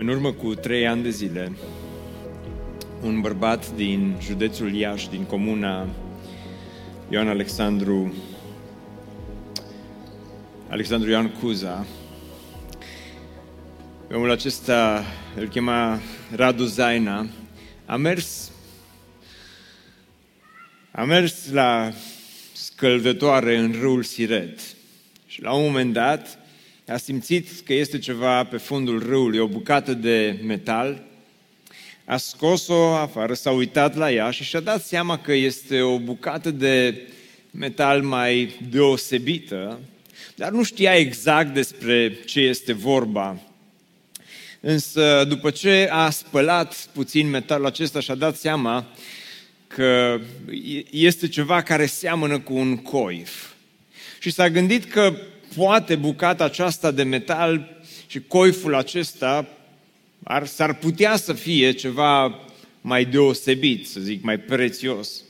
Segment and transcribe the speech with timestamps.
[0.00, 1.52] În urmă cu trei ani de zile,
[3.02, 5.88] un bărbat din județul Iași, din comuna
[7.08, 8.14] Ioan Alexandru,
[10.68, 11.86] Alexandru Ioan Cuza,
[14.12, 15.04] omul acesta
[15.36, 15.98] îl chema
[16.34, 17.26] Radu Zaina,
[17.86, 18.50] a mers,
[20.90, 21.90] a mers la
[22.52, 24.60] scăldătoare în râul Siret.
[25.26, 26.38] Și la un moment dat
[26.90, 31.02] a simțit că este ceva pe fundul râului, o bucată de metal,
[32.04, 36.50] a scos-o afară, s-a uitat la ea și și-a dat seama că este o bucată
[36.50, 37.00] de
[37.50, 39.80] metal mai deosebită,
[40.34, 43.40] dar nu știa exact despre ce este vorba.
[44.60, 48.86] Însă, după ce a spălat puțin metalul acesta, și-a dat seama
[49.66, 50.20] că
[50.90, 53.48] este ceva care seamănă cu un coif.
[54.18, 55.16] Și s-a gândit că
[55.54, 59.48] poate bucata aceasta de metal și coiful acesta
[60.22, 62.40] ar, s-ar putea să fie ceva
[62.80, 65.22] mai deosebit, să zic, mai prețios.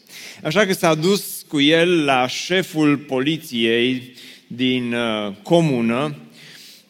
[0.42, 4.12] Așa că s-a dus cu el la șeful poliției
[4.46, 6.16] din uh, comună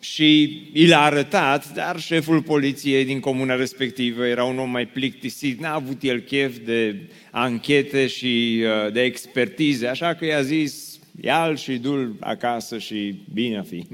[0.01, 0.42] și
[0.73, 5.75] i l-a arătat, dar șeful poliției din comuna respectivă era un om mai plictisit, n-a
[5.75, 6.97] avut el chef de
[7.31, 10.89] anchete și uh, de expertize, așa că i-a zis,
[11.20, 13.86] ia-l și du acasă și bine a fi.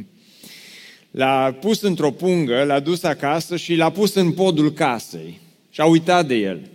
[1.10, 5.84] L-a pus într-o pungă, l-a dus acasă și l-a pus în podul casei și a
[5.84, 6.70] uitat de el.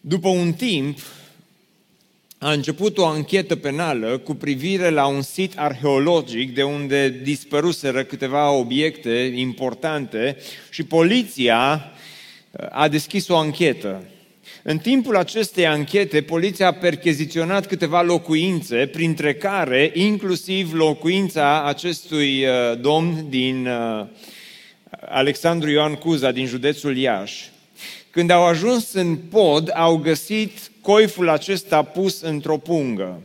[0.00, 0.98] După un timp,
[2.38, 8.50] a început o anchetă penală cu privire la un sit arheologic de unde dispăruseră câteva
[8.50, 10.36] obiecte importante
[10.70, 11.90] și poliția
[12.70, 14.04] a deschis o anchetă.
[14.62, 22.80] În timpul acestei anchete, poliția a percheziționat câteva locuințe, printre care inclusiv locuința acestui uh,
[22.80, 24.06] domn din uh,
[25.08, 27.50] Alexandru Ioan Cuza, din județul Iași.
[28.10, 33.22] Când au ajuns în pod, au găsit coiful acesta pus într-o pungă.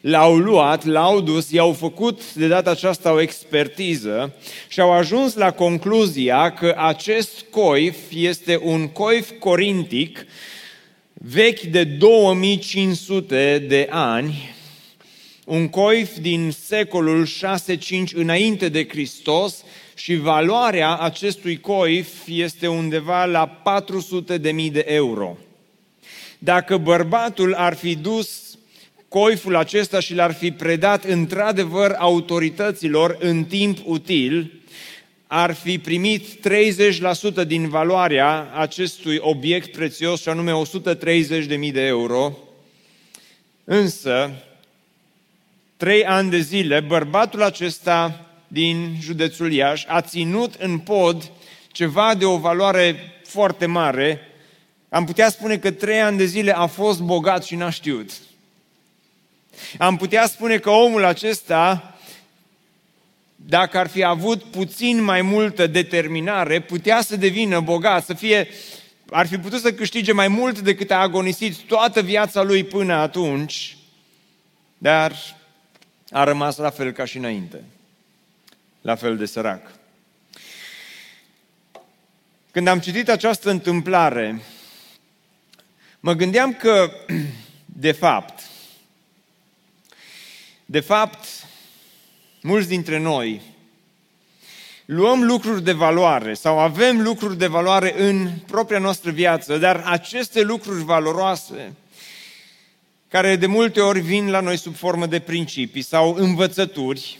[0.00, 4.34] L-au luat, l-au dus, i-au făcut de data aceasta o expertiză
[4.68, 10.26] și au ajuns la concluzia că acest coif este un coif corintic
[11.20, 14.54] vechi de 2500 de ani,
[15.44, 17.30] un coif din secolul 6-5
[18.14, 19.64] înainte de Hristos
[19.94, 25.36] și valoarea acestui coif este undeva la 400 de mii de euro.
[26.38, 28.58] Dacă bărbatul ar fi dus
[29.08, 34.57] coiful acesta și l-ar fi predat într-adevăr autorităților în timp util,
[35.30, 36.48] ar fi primit
[37.42, 40.52] 30% din valoarea acestui obiect prețios, și anume
[41.66, 42.38] 130.000 de euro.
[43.64, 44.30] Însă,
[45.76, 51.30] trei ani de zile, bărbatul acesta din județul Iași a ținut în pod
[51.72, 54.20] ceva de o valoare foarte mare.
[54.88, 58.10] Am putea spune că trei ani de zile a fost bogat și n-a știut.
[59.78, 61.97] Am putea spune că omul acesta
[63.40, 68.48] dacă ar fi avut puțin mai multă determinare, putea să devină bogat, să fie,
[69.10, 73.76] ar fi putut să câștige mai mult decât a agonisit toată viața lui până atunci,
[74.78, 75.12] dar
[76.10, 77.64] a rămas la fel ca și înainte,
[78.80, 79.70] la fel de sărac.
[82.50, 84.42] Când am citit această întâmplare,
[86.00, 86.92] mă gândeam că,
[87.64, 88.42] de fapt,
[90.64, 91.26] de fapt,
[92.48, 93.40] mulți dintre noi,
[94.84, 100.42] luăm lucruri de valoare sau avem lucruri de valoare în propria noastră viață, dar aceste
[100.42, 101.74] lucruri valoroase,
[103.08, 107.18] care de multe ori vin la noi sub formă de principii sau învățături,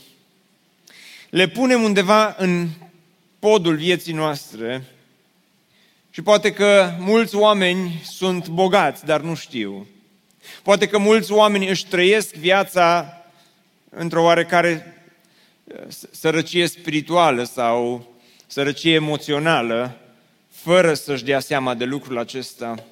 [1.31, 2.69] le punem undeva în
[3.39, 4.85] podul vieții noastre
[6.11, 9.87] și poate că mulți oameni sunt bogați, dar nu știu.
[10.63, 13.17] Poate că mulți oameni își trăiesc viața
[13.91, 14.93] într-o oarecare
[16.11, 18.07] sărăcie spirituală sau
[18.47, 19.97] sărăcie emoțională,
[20.51, 22.85] fără să-și dea seama de lucrul acesta.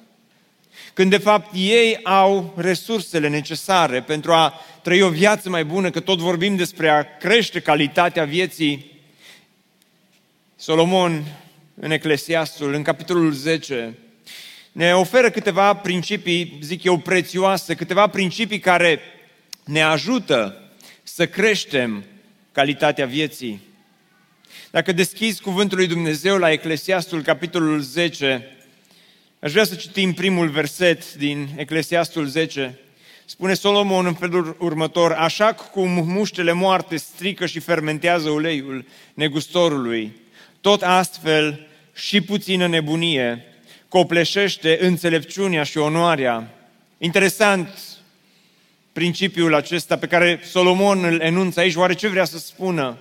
[0.93, 5.99] Când de fapt ei au resursele necesare pentru a trăi o viață mai bună, că
[5.99, 8.91] tot vorbim despre a crește calitatea vieții,
[10.55, 11.23] Solomon,
[11.79, 13.97] în Eclesiastul, în capitolul 10,
[14.71, 18.99] ne oferă câteva principii, zic eu, prețioase, câteva principii care
[19.63, 20.61] ne ajută
[21.03, 22.03] să creștem
[22.57, 23.61] calitatea vieții.
[24.71, 28.57] Dacă deschizi Cuvântul lui Dumnezeu la Eclesiastul, capitolul 10,
[29.39, 32.79] aș vrea să citim primul verset din Eclesiastul 10.
[33.25, 40.15] Spune Solomon în felul următor, așa cum muștele moarte strică și fermentează uleiul negustorului,
[40.61, 43.45] tot astfel și puțină nebunie
[43.87, 46.53] copleșește înțelepciunea și onoarea.
[46.97, 47.96] Interesant
[48.97, 52.97] principiul acesta pe care Solomon îl enunță aici, oare ce vrea să spună?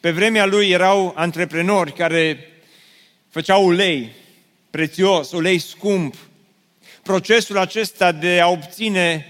[0.00, 2.48] Pe vremea lui erau antreprenori care
[3.30, 4.12] făceau ulei
[4.70, 6.14] prețios, ulei scump.
[7.02, 9.26] Procesul acesta de a obține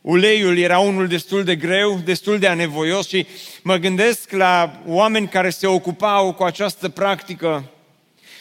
[0.00, 3.26] uleiul era unul destul de greu, destul de anevoios și
[3.62, 7.64] mă gândesc la oameni care se ocupau cu această practică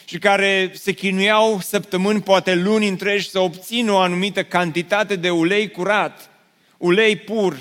[0.06, 5.70] și care se chinuiau săptămâni, poate luni întregi, să obțină o anumită cantitate de ulei
[5.70, 6.32] curat,
[6.84, 7.58] ulei pur.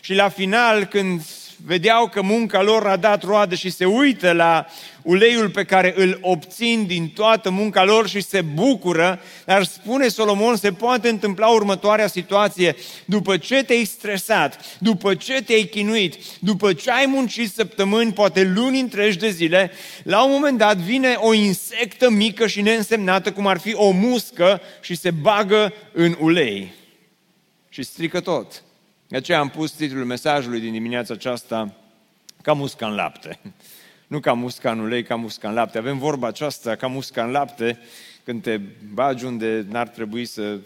[0.00, 1.22] Și la final, când
[1.64, 4.66] vedeau că munca lor a dat roadă și se uită la
[5.02, 10.56] uleiul pe care îl obțin din toată munca lor și se bucură, dar spune Solomon,
[10.56, 12.76] se poate întâmpla următoarea situație.
[13.04, 18.80] După ce te-ai stresat, după ce te-ai chinuit, după ce ai muncit săptămâni, poate luni
[18.80, 19.70] întregi de zile,
[20.02, 24.60] la un moment dat vine o insectă mică și neînsemnată, cum ar fi o muscă,
[24.80, 26.84] și se bagă în ulei
[27.76, 28.62] și strică tot.
[29.08, 31.74] De aceea am pus titlul mesajului din dimineața aceasta
[32.42, 33.38] ca musca în lapte.
[34.06, 35.78] Nu ca musca în ulei, ca musca în lapte.
[35.78, 37.78] Avem vorba aceasta ca musca în lapte
[38.24, 38.60] când te
[38.92, 40.58] bagi unde n-ar trebui să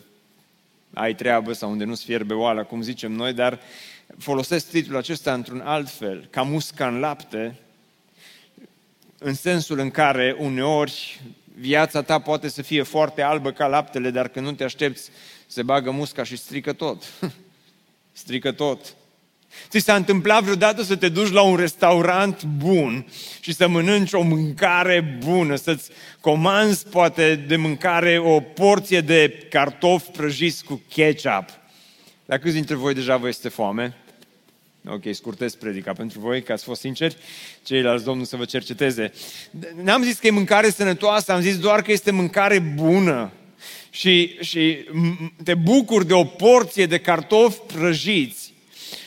[0.94, 3.60] ai treabă sau unde nu-ți fierbe oala, cum zicem noi, dar
[4.18, 7.58] folosesc titlul acesta într-un alt fel, ca musca în lapte,
[9.18, 11.20] în sensul în care uneori
[11.54, 15.10] viața ta poate să fie foarte albă ca laptele, dar când nu te aștepți,
[15.50, 17.02] se bagă musca și strică tot.
[18.22, 18.94] strică tot.
[19.68, 23.06] Ți s-a întâmplat vreodată să te duci la un restaurant bun
[23.40, 30.10] și să mănânci o mâncare bună, să-ți comanzi poate de mâncare o porție de cartofi
[30.10, 31.48] prăjiți cu ketchup.
[32.26, 33.96] La câți dintre voi deja vă este foame?
[34.88, 37.16] Ok, scurtez predica pentru voi, că ați fost sinceri,
[37.62, 39.12] ceilalți Domnul să vă cerceteze.
[39.82, 43.32] N-am zis că e mâncare sănătoasă, am zis doar că este mâncare bună.
[43.90, 44.78] Și, și
[45.44, 48.50] te bucuri de o porție de cartofi prăjiți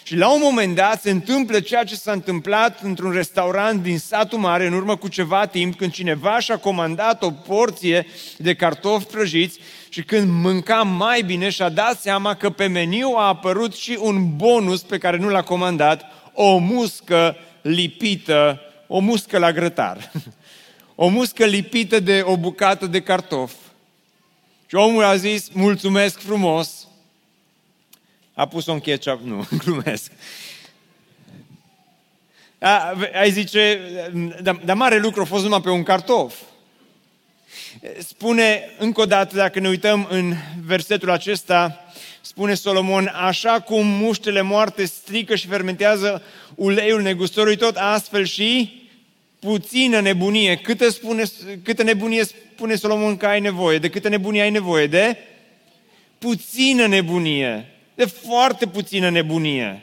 [0.04, 4.40] și la un moment dat se întâmplă ceea ce s-a întâmplat într-un restaurant din satul
[4.40, 8.06] mare în urmă cu ceva timp, când cineva și-a comandat o porție
[8.38, 9.60] de cartofi prăjiți
[9.90, 14.36] și când mânca mai bine și-a dat seama că pe meniu a apărut și un
[14.36, 20.12] bonus pe care nu l-a comandat, o muscă lipită, o muscă la grătar.
[20.96, 23.52] O muscă lipită de o bucată de cartof.
[24.74, 26.88] Și omul a zis, mulțumesc frumos,
[28.34, 29.22] a pus-o în ketchup?
[29.24, 30.12] Nu, glumesc.
[32.60, 33.80] A, ai zice,
[34.42, 36.36] dar da mare lucru a fost numai pe un cartof.
[38.00, 40.34] Spune încă o dată, dacă ne uităm în
[40.66, 41.86] versetul acesta,
[42.22, 46.22] spune Solomon, așa cum muștele moarte strică și fermentează
[46.56, 48.82] uleiul negustorului, tot astfel și
[49.44, 50.56] puțină nebunie.
[50.56, 51.24] Câtă, spune,
[51.64, 53.78] câtă nebunie spune Solomon că ai nevoie?
[53.78, 54.88] De câtă nebunie ai nevoie?
[54.88, 55.18] De
[56.18, 59.82] puțină nebunie de foarte puțină nebunie.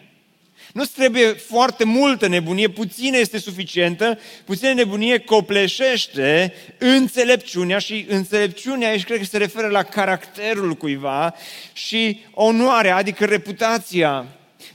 [0.73, 9.05] Nu trebuie foarte multă nebunie, puțină este suficientă, puțină nebunie copleșește înțelepciunea și înțelepciunea aici
[9.05, 11.35] cred că se referă la caracterul cuiva
[11.73, 14.27] și onoarea, adică reputația.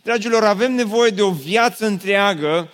[0.03, 2.71] Dragilor, avem nevoie de o viață întreagă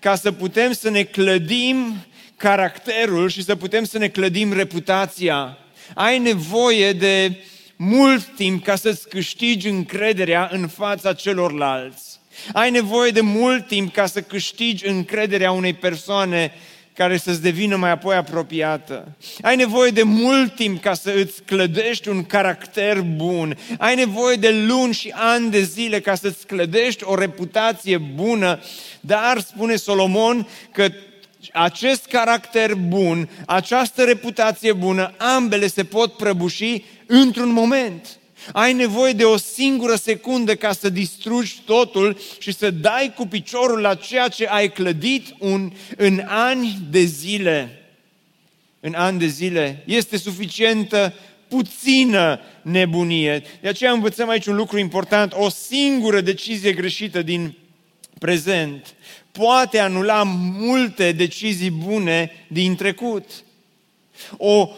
[0.00, 5.58] ca să putem să ne clădim caracterul și să putem să ne clădim reputația.
[5.94, 7.36] Ai nevoie de
[7.76, 12.20] mult timp ca să-ți câștigi încrederea în fața celorlalți.
[12.52, 16.52] Ai nevoie de mult timp ca să câștigi încrederea unei persoane
[16.94, 19.16] care să-ți devină mai apoi apropiată.
[19.42, 23.58] Ai nevoie de mult timp ca să îți clădești un caracter bun.
[23.78, 28.60] Ai nevoie de luni și ani de zile ca să-ți clădești o reputație bună.
[29.00, 30.88] Dar, spune Solomon, că
[31.52, 38.18] acest caracter bun, această reputație bună, ambele se pot prăbuși într-un moment.
[38.52, 43.80] Ai nevoie de o singură secundă ca să distrugi totul și să dai cu piciorul
[43.80, 47.78] la ceea ce ai clădit un, în ani de zile.
[48.80, 49.82] În ani de zile.
[49.86, 51.14] Este suficientă
[51.48, 53.42] puțină nebunie.
[53.60, 55.32] De aceea învățăm aici un lucru important.
[55.36, 57.54] O singură decizie greșită din
[58.18, 58.94] prezent
[59.32, 60.22] poate anula
[60.58, 63.24] multe decizii bune din trecut.
[64.36, 64.68] O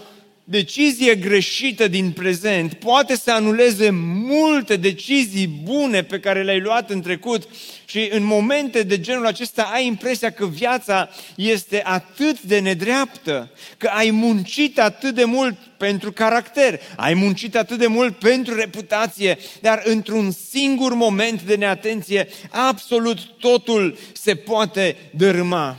[0.49, 3.91] decizie greșită din prezent poate să anuleze
[4.27, 7.49] multe decizii bune pe care le-ai luat în trecut
[7.85, 13.87] și în momente de genul acesta ai impresia că viața este atât de nedreaptă, că
[13.87, 19.83] ai muncit atât de mult pentru caracter, ai muncit atât de mult pentru reputație, dar
[19.85, 25.77] într-un singur moment de neatenție, absolut totul se poate dărâma.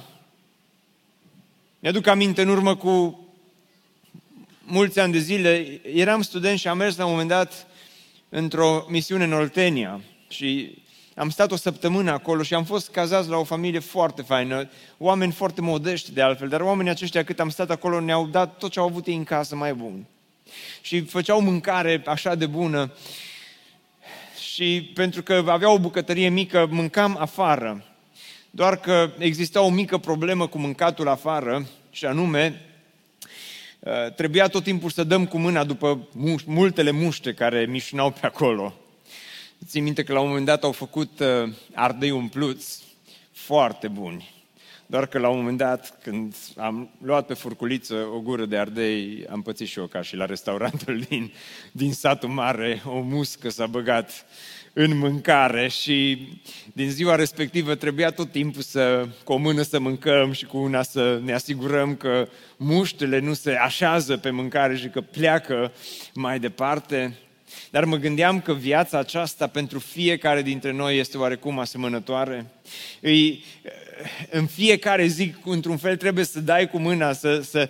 [1.80, 3.22] Mi-aduc aminte în urmă cu
[4.70, 7.68] mulți ani de zile, eram student și am mers la un moment dat
[8.30, 10.78] într-o misiune în Oltenia și
[11.16, 15.32] am stat o săptămână acolo și am fost cazați la o familie foarte faină, oameni
[15.32, 18.80] foarte modești de altfel, dar oamenii aceștia cât am stat acolo ne-au dat tot ce
[18.80, 20.06] au avut ei în casă mai bun.
[20.82, 22.92] Și făceau mâncare așa de bună
[24.52, 27.84] și pentru că aveau o bucătărie mică, mâncam afară.
[28.50, 32.67] Doar că exista o mică problemă cu mâncatul afară și anume Uh,
[34.16, 36.08] trebuia tot timpul să dăm cu mâna după
[36.46, 38.74] multele muște care mișinau pe acolo.
[39.66, 42.84] Țin minte că la un moment dat au făcut uh, ardei umpluți
[43.32, 44.36] foarte buni.
[44.86, 49.26] Doar că la un moment dat, când am luat pe furculiță o gură de ardei,
[49.30, 51.34] am pățit și eu ca și la restaurantul din,
[51.72, 54.26] din satul mare, o muscă s-a băgat
[54.80, 56.28] în mâncare și
[56.74, 60.84] din ziua respectivă trebuia tot timpul să, cu o mână să mâncăm și cu una
[60.84, 65.72] să ne asigurăm că muștele nu se așează pe mâncare și că pleacă
[66.14, 67.18] mai departe.
[67.70, 72.46] Dar mă gândeam că viața aceasta pentru fiecare dintre noi este oarecum asemănătoare.
[73.02, 73.44] Îi,
[74.30, 77.70] în fiecare zi, într-un fel, trebuie să dai cu mâna, să, să,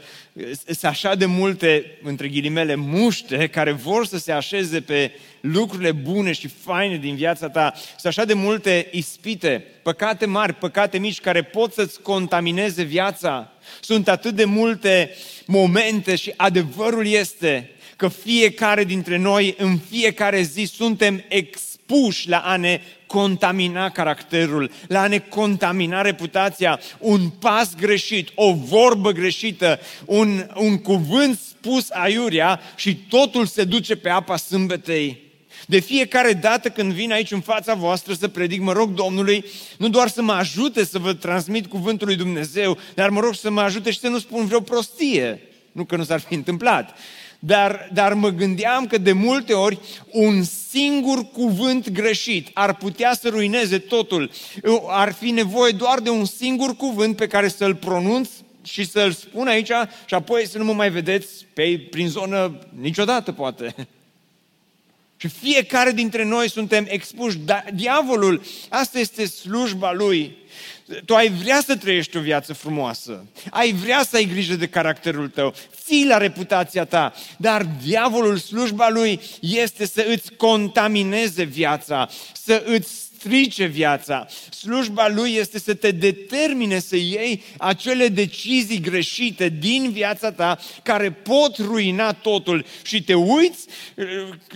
[0.66, 6.32] să așa de multe, între ghilimele, muște care vor să se așeze pe lucrurile bune
[6.32, 11.44] și faine din viața ta, să așa de multe ispite, păcate mari, păcate mici, care
[11.44, 13.52] pot să-ți contamineze viața.
[13.82, 15.16] Sunt atât de multe
[15.46, 22.58] momente și adevărul este că fiecare dintre noi, în fiecare zi, suntem expuși la a
[22.58, 30.50] ne contamina caracterul, la a ne contamina reputația, un pas greșit, o vorbă greșită, un,
[30.56, 35.26] un cuvânt spus aiurea și totul se duce pe apa sâmbetei.
[35.66, 39.46] De fiecare dată când vin aici în fața voastră să predic, mă rog Domnului,
[39.78, 43.50] nu doar să mă ajute să vă transmit cuvântul lui Dumnezeu, dar mă rog să
[43.50, 45.42] mă ajute și să nu spun vreo prostie.
[45.72, 46.98] Nu că nu s-ar fi întâmplat,
[47.40, 49.80] dar, dar mă gândeam că de multe ori
[50.12, 54.32] un singur cuvânt greșit ar putea să ruineze totul.
[54.88, 58.30] Ar fi nevoie doar de un singur cuvânt pe care să-l pronunț
[58.64, 59.72] și să-l spun aici
[60.06, 63.76] și apoi să nu mă mai vedeți pe, prin zonă niciodată, poate.
[65.20, 67.38] Și fiecare dintre noi suntem expuși.
[67.38, 70.38] Dar diavolul, asta este slujba lui.
[71.06, 75.30] Tu ai vrea să trăiești o viață frumoasă, ai vrea să ai grijă de caracterul
[75.30, 75.54] tău,
[75.88, 83.07] ții la reputația ta, dar diavolul, slujba lui, este să îți contamineze viața, să îți
[83.28, 84.28] strice viața.
[84.50, 91.12] Slujba lui este să te determine să iei acele decizii greșite din viața ta care
[91.12, 94.06] pot ruina totul și te uiți uh,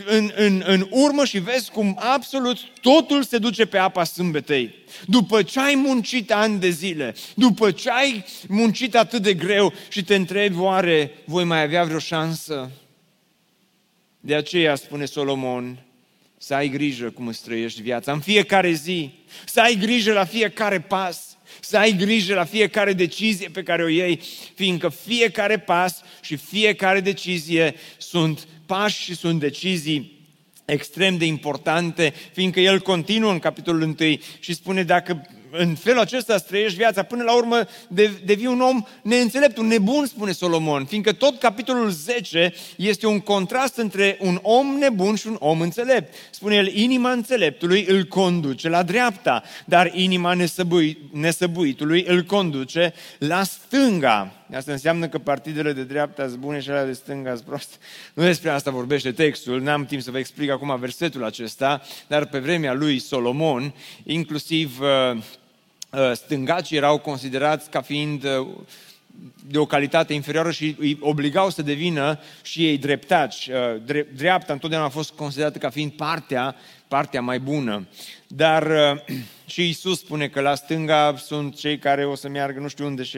[0.05, 4.75] în, în, în urmă și vezi cum absolut totul se duce pe apa sâmbetei.
[5.05, 10.03] După ce ai muncit ani de zile, după ce ai muncit atât de greu și
[10.03, 12.71] te întrebi, oare voi mai avea vreo șansă?
[14.19, 15.85] De aceea spune Solomon,
[16.43, 18.11] să ai grijă cum îți trăiești viața.
[18.11, 19.11] În fiecare zi,
[19.45, 23.87] să ai grijă la fiecare pas, să ai grijă la fiecare decizie pe care o
[23.87, 24.19] iei,
[24.55, 30.19] fiindcă fiecare pas și fiecare decizie sunt pași și sunt decizii
[30.65, 33.95] extrem de importante, fiindcă el continuă în capitolul 1
[34.39, 37.67] și spune dacă în felul acesta îți trăiești viața, până la urmă
[38.23, 43.77] devii un om neînțelept, un nebun, spune Solomon, fiindcă tot capitolul 10 este un contrast
[43.77, 46.13] între un om nebun și un om înțelept.
[46.29, 53.43] Spune el, inima înțeleptului îl conduce la dreapta, dar inima nesăbui, nesăbuitului îl conduce la
[53.43, 54.35] stânga.
[54.55, 57.75] Asta înseamnă că partidele de dreapta sunt bune și alea de stânga sunt proste.
[58.13, 62.39] Nu despre asta vorbește textul, n-am timp să vă explic acum versetul acesta, dar pe
[62.39, 65.21] vremea lui Solomon, inclusiv uh,
[65.91, 68.47] uh, stângacii erau considerați ca fiind uh,
[69.47, 73.49] de o calitate inferioară și îi obligau să devină și ei dreptaci.
[74.15, 76.55] Dreapta întotdeauna a fost considerată ca fiind partea,
[76.87, 77.87] partea mai bună.
[78.27, 78.67] Dar
[79.45, 83.03] și Isus spune că la stânga sunt cei care o să meargă nu știu unde
[83.03, 83.17] și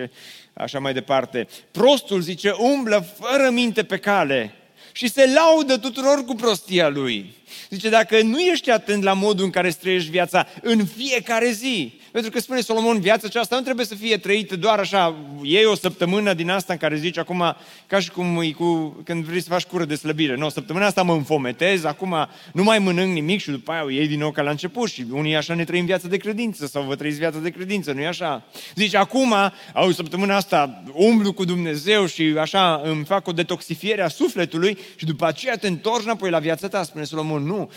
[0.54, 1.48] așa mai departe.
[1.72, 4.54] Prostul, zice, umblă fără minte pe cale
[4.92, 7.36] și se laudă tuturor cu prostia lui.
[7.70, 12.00] Zice, dacă nu ești atent la modul în care îți trăiești viața în fiecare zi,
[12.14, 15.76] Pentru că spune Solomon, viața aceasta nu trebuie să fie trăită doar așa, iei o
[15.76, 17.56] săptămână din asta în care zici acum,
[17.88, 20.36] ca și cum e cu, când vrei să faci cură de slăbire.
[20.36, 22.16] Nu, săptămâna asta mă înfometez, acum
[22.54, 25.06] nu mai mănânc nimic și după aia o iei din nou ca la început și
[25.12, 28.08] unii așa ne trăim viața de credință sau vă trăiți viața de credință, nu e
[28.08, 28.46] așa?
[28.76, 29.34] Zici, acum,
[29.74, 35.06] au săptămâna asta umblu cu Dumnezeu și așa îmi fac o detoxifiere a sufletului și
[35.06, 37.44] după aceea te întorci înapoi la viața ta, spune Solomon.
[37.44, 37.72] Nu,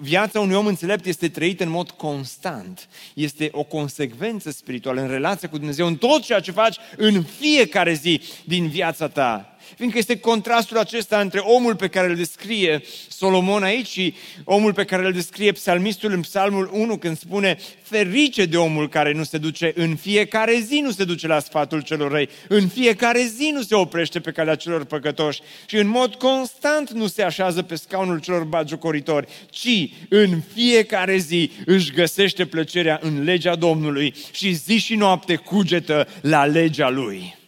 [0.00, 2.88] viața unui om înțelept este trăită în mod constant.
[3.14, 7.92] Este o consecvență spirituală în relația cu Dumnezeu, în tot ceea ce faci în fiecare
[7.92, 9.53] zi din viața ta.
[9.76, 14.84] Fiindcă este contrastul acesta între omul pe care îl descrie Solomon aici și omul pe
[14.84, 19.38] care îl descrie psalmistul în psalmul 1 când spune ferice de omul care nu se
[19.38, 23.62] duce în fiecare zi, nu se duce la sfatul celor răi, în fiecare zi nu
[23.62, 28.20] se oprește pe calea celor păcătoși și în mod constant nu se așează pe scaunul
[28.20, 34.94] celor bagiocoritori, ci în fiecare zi își găsește plăcerea în legea Domnului și zi și
[34.94, 37.42] noapte cugetă la legea Lui.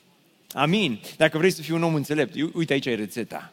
[0.56, 1.00] Amin.
[1.16, 3.52] Dacă vrei să fii un om înțelept, uite aici e rețeta.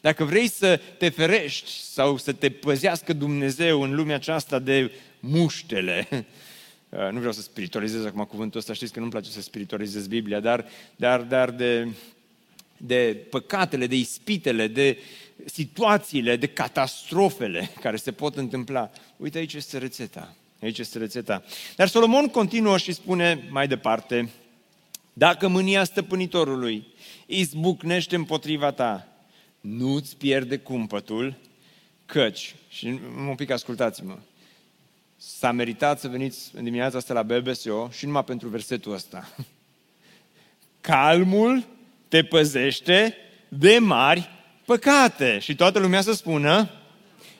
[0.00, 6.08] Dacă vrei să te ferești sau să te păzească Dumnezeu în lumea aceasta de muștele,
[6.88, 10.40] uh, nu vreau să spiritualizez acum cuvântul ăsta, știți că nu-mi place să spiritualizez Biblia,
[10.40, 11.88] dar, dar, dar de,
[12.76, 14.98] de păcatele, de ispitele, de
[15.44, 18.90] situațiile, de catastrofele care se pot întâmpla.
[19.16, 20.36] Uite, aici este rețeta.
[20.62, 21.42] Aici este rețeta.
[21.76, 24.28] Dar Solomon continuă și spune mai departe,
[25.16, 26.86] dacă mânia stăpânitorului
[27.26, 29.08] izbucnește împotriva ta,
[29.60, 31.34] nu-ți pierde cumpătul,
[32.06, 34.18] căci, și un pic ascultați-mă,
[35.16, 39.34] s-a meritat să veniți în dimineața asta la BBSO și numai pentru versetul ăsta.
[40.80, 41.64] Calmul
[42.08, 43.16] te păzește
[43.48, 44.28] de mari
[44.64, 45.38] păcate.
[45.38, 46.70] Și toată lumea să spună,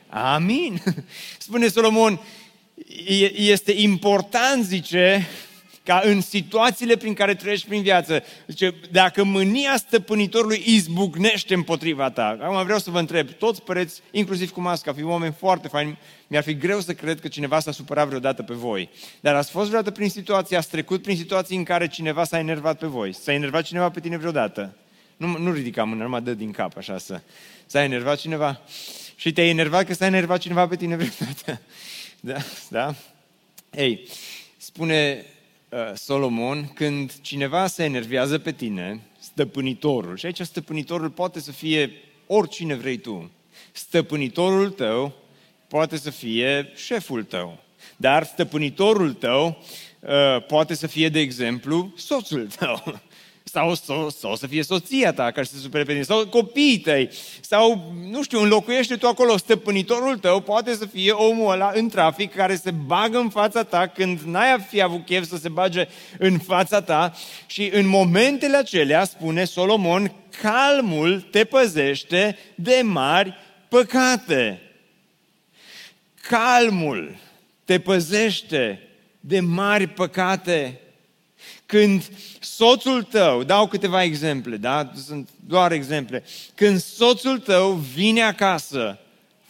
[0.08, 0.82] amin.
[1.38, 2.20] Spune Solomon,
[3.34, 5.26] este important, zice,
[5.84, 8.22] ca în situațiile prin care trăiești prin viață.
[8.46, 12.38] Zice, dacă mânia stăpânitorului izbucnește împotriva ta.
[12.40, 16.42] Acum vreau să vă întreb, toți păreți, inclusiv cu masca, fi oameni foarte faini, mi-ar
[16.42, 18.90] fi greu să cred că cineva s-a supărat vreodată pe voi.
[19.20, 22.78] Dar ați fost vreodată prin situații, ați trecut prin situații în care cineva s-a enervat
[22.78, 23.12] pe voi.
[23.12, 24.76] S-a enervat cineva pe tine vreodată?
[25.16, 27.20] Nu, nu ridica mâna, numai dă din cap așa să...
[27.66, 28.60] S-a enervat cineva?
[29.16, 31.60] Și te-ai enervat că s-a enervat cineva pe tine vreodată?
[32.20, 32.36] Da?
[32.68, 32.94] Da?
[33.70, 34.08] Ei,
[34.56, 35.33] spune Uh,
[35.94, 41.90] Solomon, când cineva se enervează pe tine, stăpânitorul, și aici stăpânitorul poate să fie
[42.26, 43.30] oricine vrei tu,
[43.72, 45.12] stăpânitorul tău
[45.68, 47.58] poate să fie șeful tău,
[47.96, 49.62] dar stăpânitorul tău
[50.00, 53.00] uh, poate să fie, de exemplu, soțul tău
[53.54, 57.10] sau, sau, sau să fie soția ta care se supere pe tine, sau copiii tăi,
[57.40, 62.34] sau, nu știu, înlocuiește tu acolo, stăpânitorul tău poate să fie omul ăla în trafic
[62.34, 65.88] care se bagă în fața ta când n-ai fi avut chef să se bage
[66.18, 67.12] în fața ta
[67.46, 70.12] și în momentele acelea, spune Solomon,
[70.42, 73.34] calmul te păzește de mari
[73.68, 74.60] păcate.
[76.28, 77.16] Calmul
[77.64, 78.88] te păzește
[79.20, 80.78] de mari păcate.
[81.66, 84.92] Când soțul tău, dau câteva exemple, da?
[85.06, 86.24] Sunt doar exemple.
[86.54, 88.98] Când soțul tău vine acasă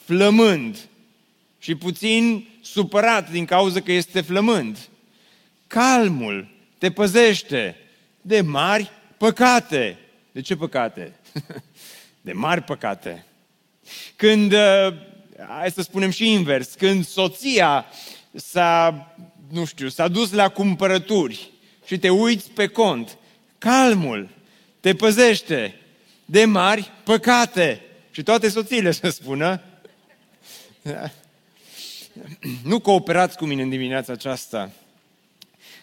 [0.04, 0.88] flămând
[1.58, 4.88] și puțin supărat din cauza că este flămând,
[5.66, 6.48] calmul
[6.78, 7.76] te păzește
[8.20, 9.98] de mari păcate.
[10.32, 11.12] De ce păcate?
[12.20, 13.26] De mari păcate.
[14.16, 14.94] Când, uh,
[15.48, 17.86] hai să spunem și invers, când soția
[18.32, 19.14] s-a,
[19.50, 21.52] nu știu, s-a dus la cumpărături
[21.86, 23.18] și te uiți pe cont.
[23.58, 24.28] Calmul
[24.80, 25.74] te păzește
[26.24, 27.80] de mari păcate.
[28.10, 29.60] Și toate soțiile să spună.
[32.64, 34.70] Nu cooperați cu mine în dimineața aceasta.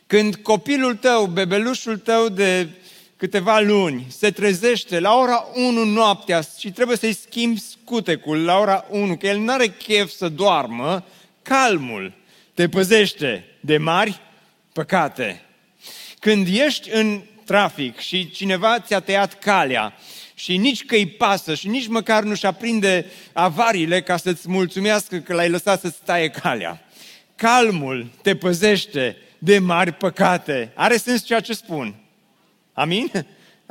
[0.08, 2.70] Când copilul tău, bebelușul tău de
[3.18, 8.86] câteva luni se trezește la ora 1 noaptea și trebuie să-i schimbi scutecul la ora
[8.90, 11.06] 1, că el nu are chef să doarmă,
[11.42, 12.14] calmul
[12.54, 14.22] te păzește de mari
[14.74, 15.42] păcate.
[16.21, 19.93] Când ești în trafic și cineva ți-a tăiat calea
[20.34, 25.34] și nici că îi pasă și nici măcar nu-și aprinde avariile ca să-ți mulțumească că
[25.34, 26.86] l-ai lăsat să-ți taie calea.
[27.36, 30.71] Calmul te păzește de mari păcate.
[30.75, 31.95] Are sens ceea ce spun?
[32.73, 33.12] Amin?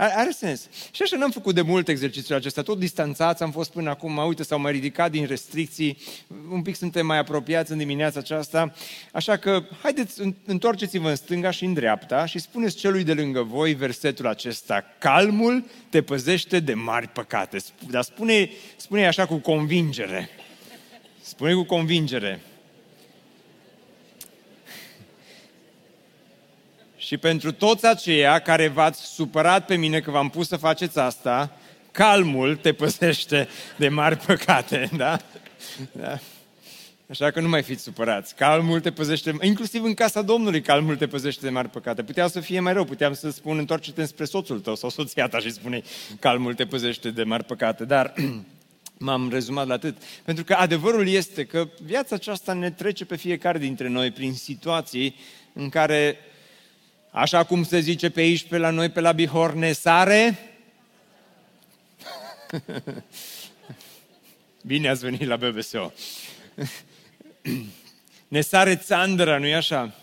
[0.01, 0.69] Are sens.
[0.91, 4.43] Și așa n-am făcut de mult exercițiul acesta, tot distanțați am fost până acum, uite,
[4.43, 5.99] s-au mai ridicat din restricții,
[6.51, 8.73] un pic suntem mai apropiați în dimineața aceasta,
[9.13, 13.75] așa că haideți, întorceți-vă în stânga și în dreapta și spuneți celui de lângă voi
[13.75, 17.59] versetul acesta, calmul te păzește de mari păcate,
[17.91, 20.29] dar spune, spune așa cu convingere,
[21.21, 22.41] spune cu convingere,
[27.11, 31.57] Și pentru toți aceia care v-ați supărat pe mine că v-am pus să faceți asta,
[31.91, 35.19] calmul te păzește de mari păcate, da?
[35.93, 36.19] da?
[37.09, 38.35] Așa că nu mai fiți supărați.
[38.35, 42.03] Calmul te păzește, inclusiv în casa Domnului, calmul te păzește de mari păcate.
[42.03, 45.39] Putea să fie mai rău, puteam să spun întoarce-te spre soțul tău sau soția ta
[45.39, 45.83] și spune
[46.19, 47.85] calmul te păzește de mari păcate.
[47.85, 48.15] Dar
[48.99, 49.97] m-am rezumat la atât.
[50.25, 55.15] Pentru că adevărul este că viața aceasta ne trece pe fiecare dintre noi prin situații
[55.53, 56.19] în care,
[57.11, 60.39] așa cum se zice pe aici, pe la noi, pe la Bihor, ne sare.
[64.63, 65.93] Bine ați venit la BBSO
[68.29, 69.95] ne sare țandra, nu-i așa?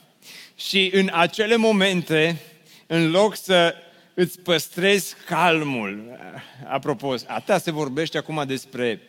[0.55, 2.41] Și în acele momente,
[2.87, 3.75] în loc să
[4.13, 6.19] îți păstrezi calmul,
[6.67, 9.01] apropo, atâta se vorbește acum despre,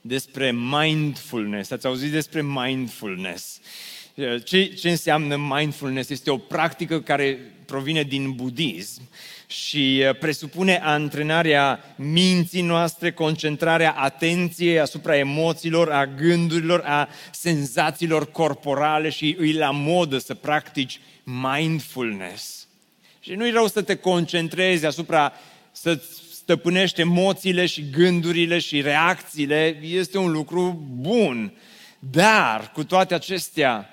[0.00, 1.70] despre mindfulness.
[1.70, 3.60] Ați auzit despre mindfulness?
[4.44, 6.10] Ce, ce înseamnă mindfulness?
[6.10, 9.02] Este o practică care provine din budism
[9.46, 19.08] și uh, presupune antrenarea minții noastre, concentrarea atenției asupra emoțiilor, a gândurilor, a senzațiilor corporale
[19.08, 22.66] și îi la modă să practici mindfulness.
[23.20, 25.32] Și nu-i rău să te concentrezi asupra,
[25.72, 31.52] să stăpânești emoțiile și gândurile și reacțiile, este un lucru bun.
[31.98, 33.90] Dar, cu toate acestea,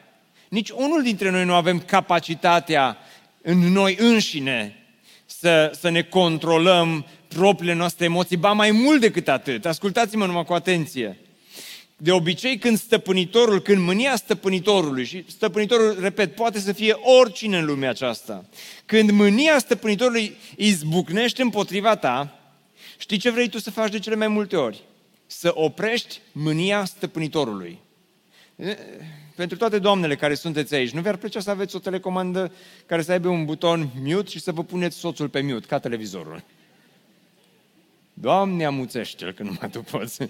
[0.50, 2.98] nici unul dintre noi nu avem capacitatea
[3.42, 4.88] în noi înșine
[5.26, 9.66] să, să ne controlăm propriile noastre emoții, ba mai mult decât atât.
[9.66, 11.18] Ascultați-mă numai cu atenție.
[11.98, 17.66] De obicei, când stăpânitorul, când mânia stăpânitorului, și stăpânitorul, repet, poate să fie oricine în
[17.66, 18.46] lumea aceasta,
[18.86, 22.40] când mânia stăpânitorului izbucnește împotriva ta,
[22.98, 24.84] știi ce vrei tu să faci de cele mai multe ori?
[25.26, 27.80] Să oprești mânia stăpânitorului
[29.38, 32.52] pentru toate doamnele care sunteți aici, nu vi-ar plăcea să aveți o telecomandă
[32.86, 36.44] care să aibă un buton mute și să vă puneți soțul pe mute, ca televizorul?
[38.14, 40.30] Doamne, amuțește-l că numai tu poți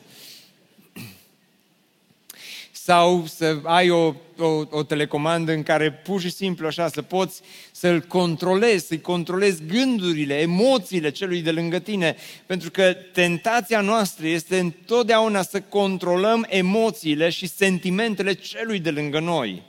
[2.88, 7.42] sau să ai o, o, o telecomandă în care pur și simplu așa să poți
[7.72, 12.16] să-l controlezi, să-i controlezi gândurile, emoțiile celui de lângă tine.
[12.46, 19.62] Pentru că tentația noastră este întotdeauna să controlăm emoțiile și sentimentele celui de lângă noi.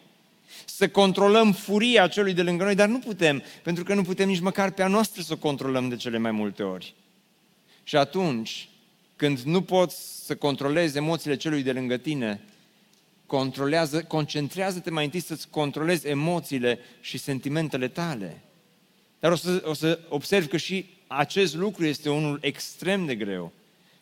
[0.65, 4.41] Să controlăm furia celui de lângă noi, dar nu putem, pentru că nu putem nici
[4.41, 6.95] măcar pe a noastră să o controlăm de cele mai multe ori.
[7.83, 8.69] Și atunci,
[9.17, 12.41] când nu poți să controlezi emoțiile celui de lângă tine,
[13.29, 18.43] controlează, concentrează-te mai întâi să-ți controlezi emoțiile și sentimentele tale.
[19.19, 23.53] Dar o să, o să observi că și acest lucru este unul extrem de greu.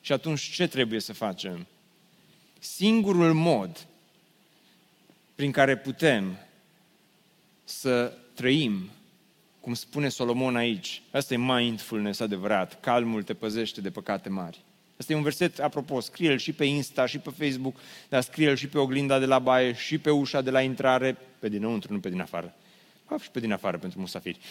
[0.01, 1.67] Și atunci ce trebuie să facem?
[2.59, 3.87] Singurul mod
[5.35, 6.37] prin care putem
[7.65, 8.91] să trăim,
[9.61, 14.65] cum spune Solomon aici, asta e mindfulness adevărat, calmul te păzește de păcate mari.
[14.99, 17.77] Asta e un verset, apropo, scrie-l și pe Insta, și pe Facebook,
[18.09, 21.49] dar scrie-l și pe oglinda de la baie, și pe ușa de la intrare, pe
[21.49, 22.55] dinăuntru, nu pe din afară.
[23.07, 24.39] Fapt și pe din afară pentru musafiri.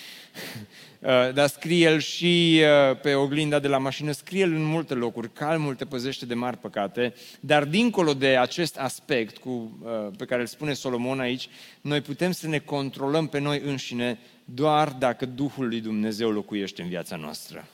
[0.99, 5.34] Uh, dar scrie-l și uh, pe oglinda de la mașină, scrie-l în multe locuri.
[5.34, 10.41] Calmul te păzește de mari păcate, dar dincolo de acest aspect cu, uh, pe care
[10.41, 11.49] îl spune Solomon aici,
[11.81, 16.88] noi putem să ne controlăm pe noi înșine doar dacă Duhul lui Dumnezeu locuiește în
[16.88, 17.67] viața noastră.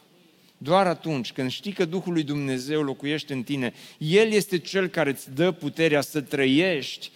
[0.64, 5.10] Doar atunci când știi că Duhul lui Dumnezeu locuiește în tine, El este Cel care
[5.10, 7.12] îți dă puterea să trăiești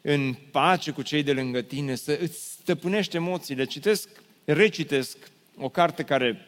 [0.00, 3.64] în pace cu cei de lângă tine, să îți stăpânești emoțiile.
[3.64, 4.08] Citesc,
[4.44, 5.16] recitesc
[5.56, 6.46] o carte care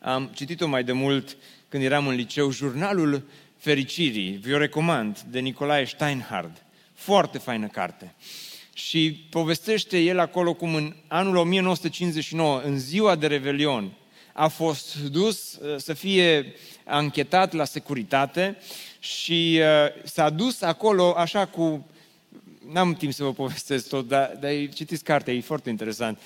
[0.00, 1.36] am citit-o mai de mult
[1.68, 6.62] când eram în liceu, Jurnalul Fericirii, vi-o recomand, de Nicolae Steinhard.
[6.94, 8.14] Foarte faină carte.
[8.72, 13.92] Și povestește el acolo cum în anul 1959, în ziua de Revelion,
[14.36, 18.56] a fost dus uh, să fie anchetat la securitate
[18.98, 21.86] și uh, s-a dus acolo așa cu...
[22.72, 26.18] N-am timp să vă povestesc tot, dar, dar citiți cartea, e foarte interesant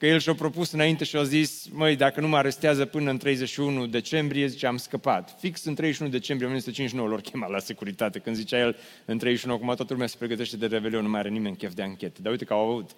[0.00, 3.18] că el și-a propus înainte și a zis, măi, dacă nu mă arestează până în
[3.18, 5.36] 31 decembrie, zice, am scăpat.
[5.40, 9.66] Fix în 31 decembrie 1959 l-au chemat la securitate, când zicea el în 31, acum
[9.66, 12.20] toată lumea se pregătește de revelion, nu mai are nimeni chef de anchetă.
[12.22, 12.90] Dar uite că au avut.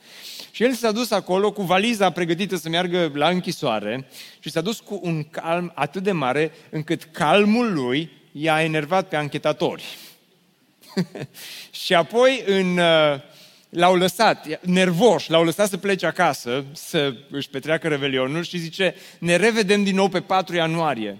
[0.50, 4.08] Și el s-a dus acolo cu valiza pregătită să meargă la închisoare
[4.40, 9.16] și s-a dus cu un calm atât de mare încât calmul lui i-a enervat pe
[9.16, 9.84] anchetatori.
[11.84, 13.30] și apoi în uh,
[13.74, 19.36] l-au lăsat, nervoși, l-au lăsat să plece acasă, să își petreacă revelionul și zice, ne
[19.36, 21.18] revedem din nou pe 4 ianuarie.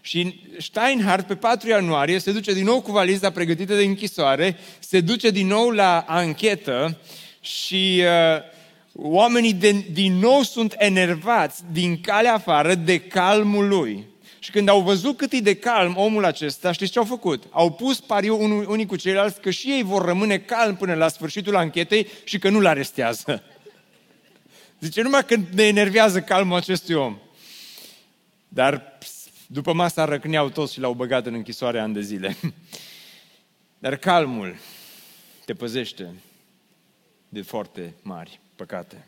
[0.00, 5.00] Și Steinhardt pe 4 ianuarie se duce din nou cu valiza pregătită de închisoare, se
[5.00, 6.98] duce din nou la anchetă
[7.40, 8.50] și uh,
[8.94, 14.06] Oamenii de, din nou sunt enervați din calea afară de calmul lui.
[14.42, 17.44] Și când au văzut cât e de calm omul acesta, știți ce au făcut?
[17.50, 21.56] Au pus pariu unii cu ceilalți că și ei vor rămâne calm până la sfârșitul
[21.56, 23.42] anchetei și că nu-l arestează.
[24.80, 27.18] Zice, numai când ne enervează calmul acestui om.
[28.48, 28.98] Dar
[29.46, 32.36] după masa răcneau toți și l-au băgat în închisoare ani de zile.
[33.78, 34.56] Dar calmul
[35.44, 36.14] te păzește
[37.28, 39.06] de foarte mari păcate.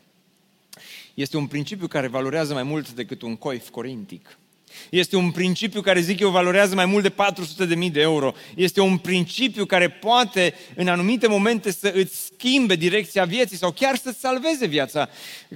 [1.13, 4.37] Este un principiu care valorează mai mult decât un coif corintic.
[4.89, 7.13] Este un principiu care, zic eu, valorează mai mult de
[7.85, 8.33] 400.000 de euro.
[8.55, 13.95] Este un principiu care poate, în anumite momente, să îți schimbe direcția vieții sau chiar
[13.95, 15.09] să-ți salveze viața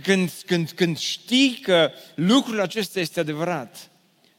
[0.04, 3.90] când, când, când știi că lucrul acesta este adevărat.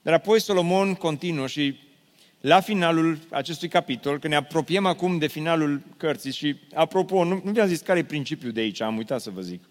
[0.03, 1.79] Dar apoi Solomon continuă și
[2.41, 7.51] la finalul acestui capitol, că ne apropiem acum de finalul cărții și, apropo, nu, nu
[7.51, 9.65] vi-am zis care e principiul de aici, am uitat să vă zic.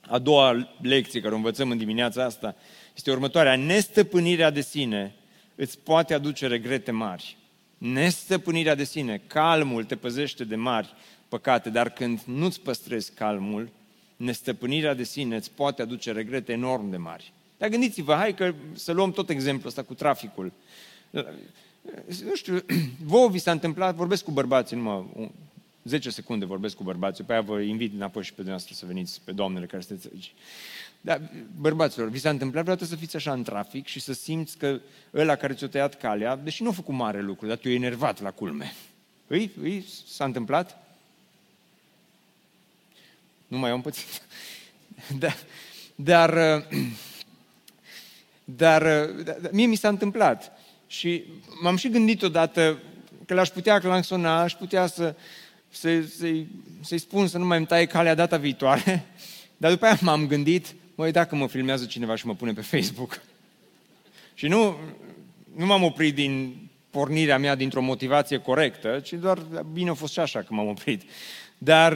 [0.00, 2.56] A doua lecție care o învățăm în dimineața asta
[2.96, 3.56] este următoarea.
[3.56, 5.14] Nestăpânirea de sine
[5.54, 7.36] îți poate aduce regrete mari.
[7.78, 10.94] Nestăpânirea de sine, calmul te păzește de mari
[11.28, 13.68] păcate, dar când nu-ți păstrezi calmul,
[14.16, 17.32] nestăpânirea de sine îți poate aduce regrete enorm de mari.
[17.58, 20.52] Dar gândiți-vă, hai că să luăm tot exemplul ăsta cu traficul.
[22.24, 22.64] Nu știu,
[23.04, 25.30] vouă vi s-a întâmplat, vorbesc cu bărbații, numai
[25.86, 29.20] 10 secunde vorbesc cu bărbații, pe aia vă invit înapoi și pe dumneavoastră să veniți,
[29.24, 30.32] pe doamnele care sunteți aici.
[31.00, 31.20] Dar,
[31.58, 34.80] bărbaților, vi s-a întâmplat vreodată să fiți așa în trafic și să simți că
[35.14, 38.30] ăla care ți-a tăiat calea, deși nu a făcut mare lucru, dar te-a enervat la
[38.30, 38.74] culme.
[39.26, 40.86] Îi, îi s-a întâmplat?
[43.46, 44.22] Nu mai am pățit.
[45.18, 45.36] Dar,
[45.94, 46.30] dar,
[48.44, 48.82] dar,
[49.12, 50.52] dar, mie mi s-a întâmplat.
[50.86, 51.24] Și
[51.62, 52.78] m-am și gândit odată
[53.26, 55.14] că l-aș putea clansona, aș putea să,
[55.68, 56.46] să, să-i,
[56.80, 59.06] să-i spun să nu mai îmi taie calea data viitoare,
[59.56, 63.22] dar după aia m-am gândit, măi, dacă mă filmează cineva și mă pune pe Facebook.
[64.34, 64.76] și nu,
[65.56, 66.56] nu m-am oprit din
[66.90, 69.38] pornirea mea dintr-o motivație corectă, ci doar
[69.72, 71.02] bine a fost și așa că m-am oprit.
[71.58, 71.92] Dar,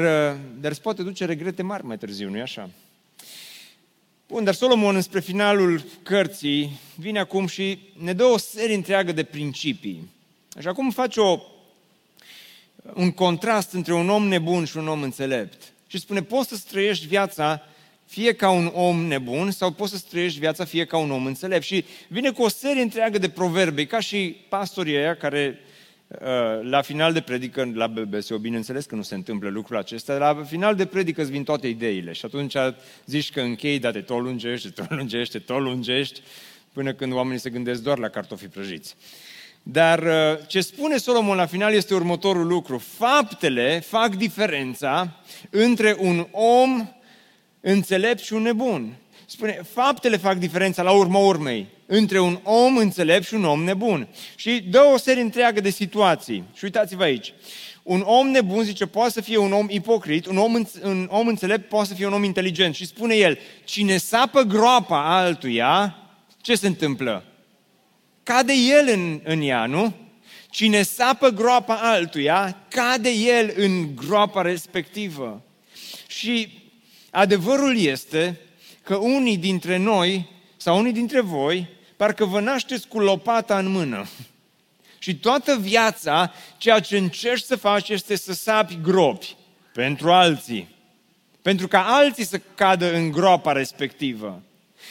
[0.60, 2.70] dar se poate duce regrete mari mai târziu, nu-i așa?
[4.28, 9.22] Bun, dar Solomon, spre finalul cărții, vine acum și ne dă o serie întreagă de
[9.22, 10.10] principii.
[10.58, 11.40] Și acum face o,
[12.94, 15.72] un contrast între un om nebun și un om înțelept.
[15.86, 17.62] Și spune, poți să trăiești viața
[18.10, 21.64] fie ca un om nebun sau poți să trăiești viața fie ca un om înțelept.
[21.64, 25.58] Și vine cu o serie întreagă de proverbe, ca și pastorii aia care
[26.08, 26.18] uh,
[26.62, 30.74] la final de predică, la BBSO, bineînțeles că nu se întâmplă lucrul acesta, la final
[30.74, 32.54] de predică îți vin toate ideile și atunci
[33.06, 36.20] zici că închei, dar te tot lungești, te tot lungești, te tot lungești,
[36.72, 38.96] până când oamenii se gândesc doar la cartofi prăjiți.
[39.62, 42.78] Dar uh, ce spune Solomon la final este următorul lucru.
[42.78, 45.20] Faptele fac diferența
[45.50, 46.88] între un om
[47.60, 48.96] înțelept și un nebun.
[49.26, 54.08] Spune, faptele fac diferența la urma urmei între un om înțelept și un om nebun.
[54.34, 56.44] Și dă o serie întreagă de situații.
[56.54, 57.32] Și uitați-vă aici.
[57.82, 61.68] Un om nebun, zice, poate să fie un om ipocrit, un om, un om înțelept
[61.68, 62.74] poate să fie un om inteligent.
[62.74, 65.96] Și spune el, cine sapă groapa altuia,
[66.40, 67.24] ce se întâmplă?
[68.22, 69.94] Cade el în, în ea, nu?
[70.50, 75.42] Cine sapă groapa altuia, cade el în groapa respectivă.
[76.06, 76.59] Și
[77.10, 78.40] Adevărul este
[78.82, 84.08] că unii dintre noi sau unii dintre voi parcă vă nașteți cu lopata în mână.
[84.98, 89.36] Și toată viața, ceea ce încerci să faci este să sapi gropi
[89.72, 90.68] pentru alții.
[91.42, 94.42] Pentru ca alții să cadă în groapa respectivă.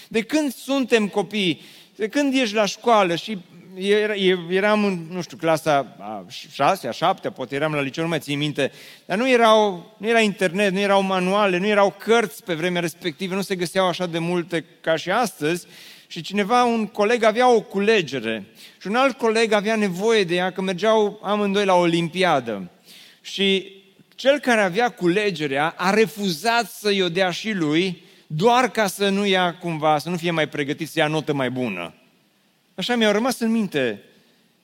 [0.08, 1.62] De când suntem copii,
[1.96, 3.38] de când ești la școală și
[4.50, 8.20] eram în, nu știu, clasa a șase, a șaptea, poate eram la liceu, nu mai
[8.20, 8.72] țin minte,
[9.06, 13.36] dar nu, erau, nu era internet, nu erau manuale, nu erau cărți pe vremea respectivă,
[13.36, 15.68] nu se găseau așa de multe ca și astăzi
[16.08, 18.46] și cineva, un coleg avea o culegere
[18.82, 22.70] și un alt coleg avea nevoie de ea că mergeau amândoi la Olimpiadă.
[23.22, 23.78] Și
[24.16, 29.26] cel care avea culegerea a refuzat să-i o dea și lui, doar ca să nu
[29.26, 31.94] ia cumva, să nu fie mai pregătit să ia notă mai bună.
[32.80, 34.04] Așa mi-au rămas în minte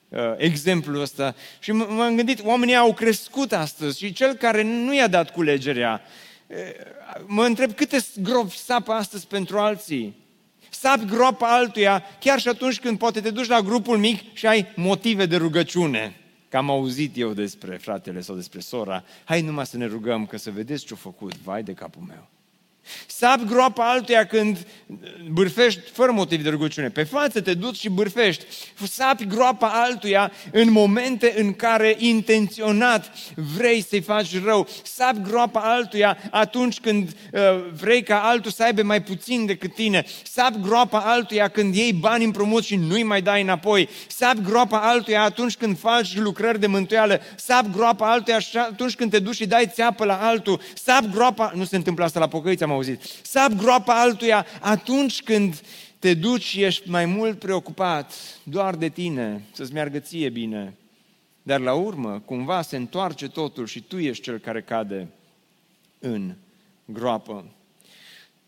[0.09, 1.35] uh, exemplul ăsta.
[1.59, 6.01] Și m-am gândit, oamenii au crescut astăzi și cel care nu i-a dat culegerea,
[6.47, 6.57] uh,
[7.25, 10.15] mă întreb câte gropi sapă astăzi pentru alții.
[10.69, 14.65] Sap groapa altuia, chiar și atunci când poate te duci la grupul mic și ai
[14.75, 16.15] motive de rugăciune.
[16.49, 19.03] Că am auzit eu despre fratele sau despre sora.
[19.23, 21.35] Hai numai să ne rugăm că să vedeți ce-a făcut.
[21.35, 22.29] Vai de capul meu.
[23.07, 24.57] Sapi groapa altuia când
[25.31, 26.89] bârfești fără motiv de rugăciune.
[26.89, 28.45] Pe față te duci și bârfești.
[28.83, 33.11] Sapi groapa altuia în momente în care intenționat
[33.57, 34.67] vrei să-i faci rău.
[34.83, 37.41] Sapi groapa altuia atunci când uh,
[37.79, 40.05] vrei ca altul să aibă mai puțin decât tine.
[40.23, 43.89] Sapi groapa altuia când iei bani împrumut și nu-i mai dai înapoi.
[44.07, 47.21] Sapi groapa altuia atunci când faci lucrări de mântuială.
[47.35, 50.61] Sapi groapa altuia atunci când te duci și dai țeapă la altul.
[50.73, 51.51] Sapi groapa...
[51.55, 53.01] Nu se întâmplă asta la pocăiți, am auzit.
[53.21, 55.61] Sap groapa altuia atunci când
[55.99, 60.77] te duci și ești mai mult preocupat doar de tine, să-ți meargă ție bine.
[61.43, 65.07] Dar la urmă, cumva se întoarce totul și tu ești cel care cade
[65.99, 66.33] în
[66.85, 67.45] groapă.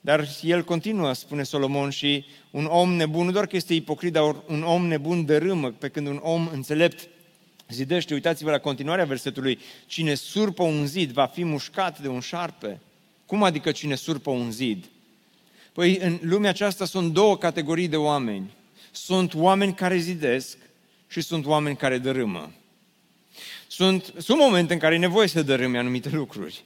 [0.02, 4.36] Dar el continuă, spune Solomon, și un om nebun, nu doar că este ipocrit, dar
[4.48, 7.10] un om nebun dărâmă, pe când un om înțelept
[7.70, 8.13] zidește.
[8.13, 9.60] Uitați-vă la continuarea versetului.
[9.86, 12.82] Cine surpă un zid va fi mușcat de un șarpe.
[13.28, 14.86] Cum adică cine surpă un zid?
[15.74, 18.54] Păi în lumea aceasta sunt două categorii de oameni.
[18.92, 20.58] Sunt oameni care zidesc
[21.08, 22.52] și sunt oameni care dărâmă.
[23.68, 26.63] Sunt, sunt momente în care e nevoie să dărâme anumite lucruri.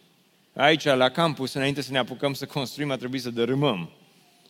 [0.54, 3.90] Aici, la campus, înainte să ne apucăm să construim, a trebuit să dărâmăm.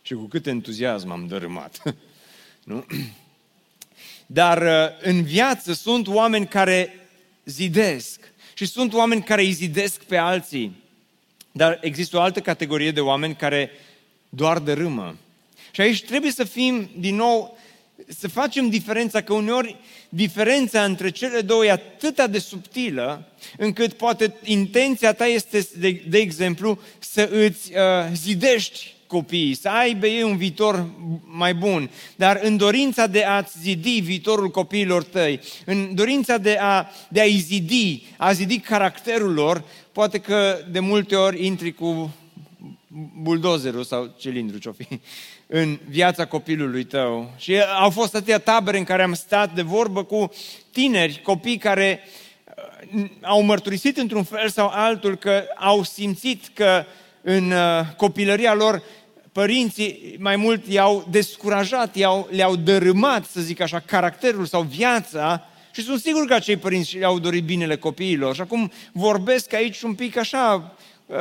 [0.02, 1.82] Și cu cât entuziasm am dărâmat.
[2.64, 2.86] nu?
[4.26, 7.10] Dar uh, în viață sunt oameni care
[7.46, 8.20] zidesc
[8.54, 10.81] și sunt oameni care îi zidesc pe alții.
[11.52, 13.72] Dar există o altă categorie de oameni care
[14.30, 15.16] doar dărâmă.
[15.72, 17.58] Și aici trebuie să fim, din nou,
[18.08, 19.76] să facem diferența, că uneori
[20.10, 26.18] diferența între cele două e atât de subtilă, încât poate intenția ta este, de, de
[26.18, 30.90] exemplu, să îți uh, zidești copiii, să aibă ei un viitor
[31.26, 36.88] mai bun, dar în dorința de a-ți zidi viitorul copiilor tăi, în dorința de, a,
[37.10, 42.16] de a-i zidi, a zidi caracterul lor, poate că de multe ori intri cu
[43.22, 44.88] buldozerul sau cilindru ce fi
[45.60, 47.34] în viața copilului tău.
[47.38, 50.32] Și au fost atâtea tabere în care am stat de vorbă cu
[50.72, 52.00] tineri, copii care
[52.96, 56.86] uh, au mărturisit într-un fel sau altul că au simțit că
[57.22, 58.84] în uh, copilăria lor
[59.32, 65.82] părinții mai mult i-au descurajat, i-au, le-au dărâmat, să zic așa, caracterul sau viața și
[65.82, 68.36] sunt sigur că acei părinți le-au dorit binele copiilor.
[68.36, 71.18] Și acum vorbesc aici un pic așa, uh,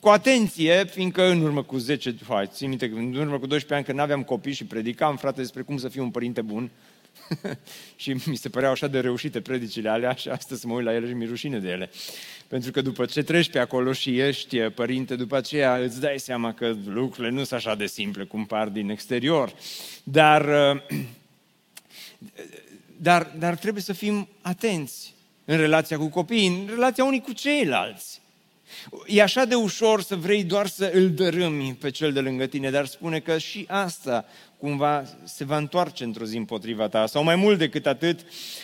[0.00, 3.84] cu atenție, fiindcă în urmă cu 10, hai, țin minte, în urmă cu 12 ani
[3.84, 6.70] când aveam copii și predicam, frate, despre cum să fiu un părinte bun,
[7.96, 11.06] și mi se păreau așa de reușite predicile alea și astăzi mă uit la ele
[11.06, 11.90] și mi rușine de ele.
[12.48, 16.52] Pentru că după ce treci pe acolo și ești părinte, după aceea îți dai seama
[16.52, 19.54] că lucrurile nu sunt așa de simple cum par din exterior.
[20.02, 20.44] Dar,
[22.96, 28.20] dar, dar trebuie să fim atenți în relația cu copiii, în relația unii cu ceilalți.
[29.06, 32.70] E așa de ușor să vrei doar să îl dărâmi pe cel de lângă tine,
[32.70, 34.24] dar spune că și asta
[34.58, 37.06] cumva se va întoarce într-o zi împotriva ta.
[37.06, 38.20] Sau mai mult decât atât,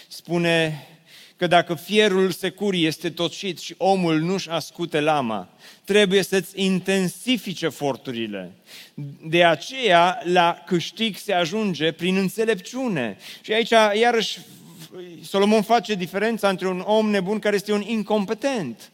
[0.08, 0.86] spune
[1.42, 5.48] că dacă fierul securii este tocit și omul nu-și ascute lama,
[5.84, 8.52] trebuie să-ți intensifice eforturile.
[9.24, 13.16] De aceea, la câștig se ajunge prin înțelepciune.
[13.40, 14.38] Și aici, iarăși,
[15.22, 18.90] Solomon face diferența între un om nebun care este un incompetent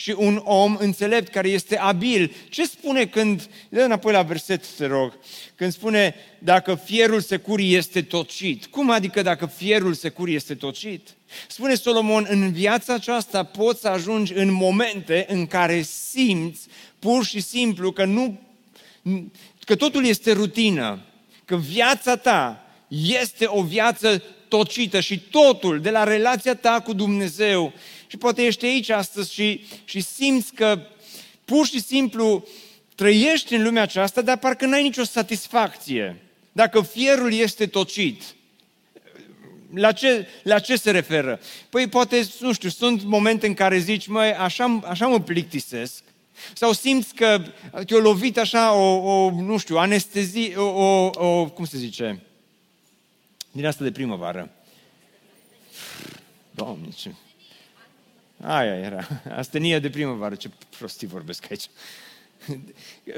[0.00, 2.34] și un om înțelept care este abil.
[2.48, 5.18] Ce spune când, dă înapoi la verset, te rog,
[5.54, 8.66] când spune dacă fierul securii este tocit.
[8.66, 11.08] Cum adică dacă fierul securii este tocit?
[11.48, 16.66] Spune Solomon, în viața aceasta poți să ajungi în momente în care simți
[16.98, 18.40] pur și simplu că nu,
[19.64, 21.04] că totul este rutină,
[21.44, 27.72] că viața ta este o viață tocită și totul de la relația ta cu Dumnezeu
[28.08, 30.80] și poate ești aici astăzi și, și simți că
[31.44, 32.46] pur și simplu
[32.94, 36.22] trăiești în lumea aceasta, dar parcă n-ai nicio satisfacție.
[36.52, 38.22] Dacă fierul este tocit,
[39.74, 41.40] la ce, la ce se referă?
[41.68, 46.02] Păi poate, nu știu, sunt momente în care zici, măi, așa, așa mă plictisesc,
[46.54, 47.42] sau simți că
[47.86, 52.22] te-a lovit așa o, o nu știu, anestezie, o, o, o, cum se zice,
[53.52, 54.50] din asta de primăvară.
[56.50, 57.10] Doamne, ce...
[58.40, 61.64] Aia era, astenie de primăvară, ce prostii vorbesc aici.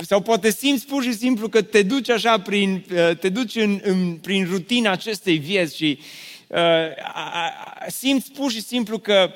[0.01, 2.85] Sau poate simți pur și simplu că te duci așa prin,
[3.21, 5.99] te duci în, în, prin rutina acestei vieți și
[6.47, 6.59] uh,
[7.89, 9.33] simți pur și simplu că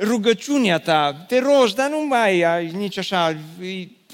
[0.00, 3.36] rugăciunea ta, te rogi, dar nu mai ai nici așa,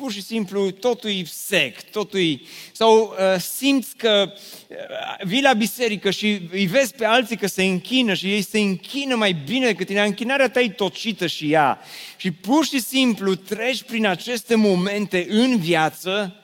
[0.00, 2.40] pur și simplu totul e sec, totul e...
[2.72, 4.32] Sau uh, simți că
[4.68, 4.76] uh,
[5.24, 9.16] vii la biserică și îi vezi pe alții că se închină și ei se închină
[9.16, 10.02] mai bine decât tine.
[10.02, 11.78] Închinarea ta e tocită și ea.
[12.16, 16.42] Și pur și simplu treci prin aceste momente în viață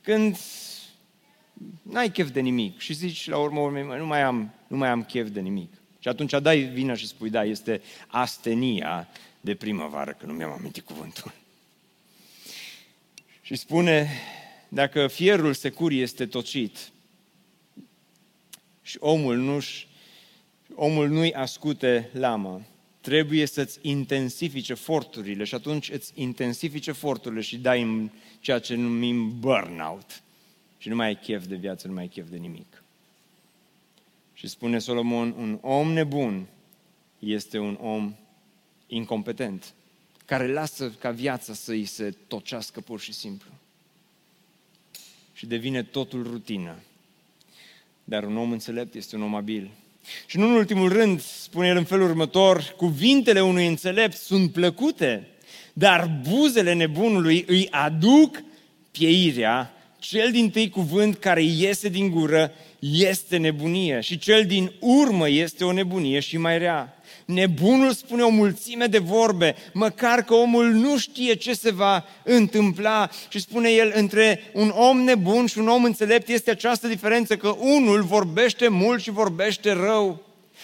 [0.00, 0.36] când
[1.82, 5.02] n-ai chef de nimic și zici la urmă, urmă nu mai am, nu mai am
[5.02, 5.72] chef de nimic.
[5.98, 9.08] Și atunci dai vina și spui, da, este astenia
[9.40, 11.32] de primăvară, că nu mi-am amintit cuvântul.
[13.44, 14.08] Și spune,
[14.68, 16.92] dacă fierul secur este tocit
[18.82, 19.86] și omul nu-și,
[20.74, 22.62] omul nu-i ascute lama,
[23.00, 29.38] trebuie să-ți intensifice eforturile și atunci îți intensifice eforturile și dai în ceea ce numim
[29.40, 30.22] burnout.
[30.78, 32.84] Și nu mai ai chef de viață, nu mai ai chef de nimic.
[34.32, 36.46] Și spune Solomon, un om nebun
[37.18, 38.14] este un om
[38.86, 39.74] incompetent,
[40.24, 43.48] care lasă ca viața să îi se tocească pur și simplu.
[45.32, 46.76] Și devine totul rutină.
[48.04, 49.70] Dar un om înțelept este un om abil.
[50.26, 55.28] Și nu în ultimul rând, spune el în felul următor, cuvintele unui înțelept sunt plăcute,
[55.72, 58.42] dar buzele nebunului îi aduc
[58.90, 59.72] pieirea.
[59.98, 65.64] Cel din tâi cuvânt care iese din gură este nebunie și cel din urmă este
[65.64, 67.02] o nebunie și mai rea.
[67.24, 73.10] Nebunul spune o mulțime de vorbe, măcar că omul nu știe ce se va întâmpla.
[73.28, 77.48] Și spune el, între un om nebun și un om înțelept este această diferență că
[77.48, 80.22] unul vorbește mult și vorbește rău,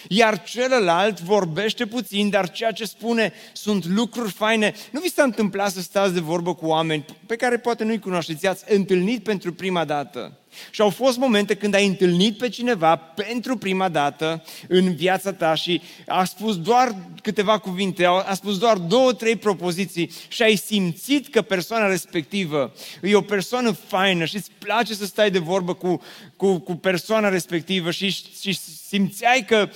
[0.09, 4.75] iar celălalt vorbește puțin, dar ceea ce spune sunt lucruri faine.
[4.91, 8.47] Nu vi s-a întâmplat să stați de vorbă cu oameni pe care poate nu-i cunoașteți,
[8.47, 10.40] ați întâlnit pentru prima dată
[10.71, 15.55] și au fost momente când ai întâlnit pe cineva pentru prima dată în viața ta
[15.55, 21.29] și a spus doar câteva cuvinte, a spus doar două, trei propoziții și ai simțit
[21.29, 22.73] că persoana respectivă
[23.03, 26.03] e o persoană faină și îți place să stai de vorbă cu,
[26.37, 29.69] cu, cu persoana respectivă și, și simțeai că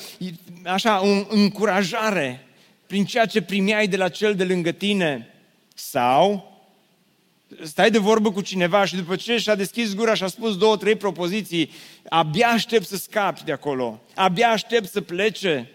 [0.65, 2.47] așa, o încurajare
[2.87, 5.29] prin ceea ce primeai de la cel de lângă tine?
[5.75, 6.54] Sau
[7.63, 10.77] stai de vorbă cu cineva și după ce și-a deschis gura și a spus două,
[10.77, 11.71] trei propoziții,
[12.09, 15.71] abia aștept să scapi de acolo, abia aștept să plece.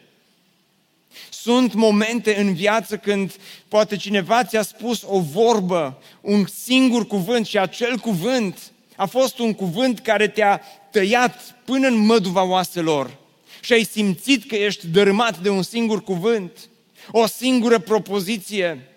[1.29, 3.35] Sunt momente în viață când
[3.67, 9.53] poate cineva ți-a spus o vorbă, un singur cuvânt și acel cuvânt a fost un
[9.53, 10.61] cuvânt care te-a
[10.91, 13.17] tăiat până în măduva oaselor
[13.61, 16.69] și ai simțit că ești dărâmat de un singur cuvânt,
[17.11, 18.87] o singură propoziție.